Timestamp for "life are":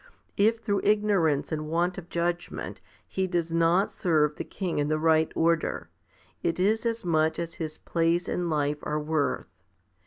8.49-8.99